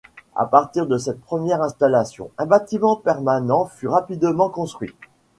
[0.35, 4.95] À partir de cette première installation, un bâtiment permanent fut rapidement construit.